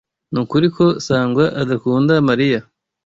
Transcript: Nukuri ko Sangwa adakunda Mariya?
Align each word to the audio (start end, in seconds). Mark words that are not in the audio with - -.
Nukuri 0.33 0.67
ko 0.75 0.85
Sangwa 1.05 1.45
adakunda 1.61 2.13
Mariya? 2.27 2.59